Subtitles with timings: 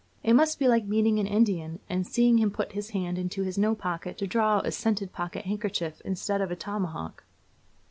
[0.23, 3.55] It must be like meeting an Indian and seeing him put his hand into his
[3.55, 7.23] no pocket to draw out a scented pocket handkerchief, instead of a tomahawk.'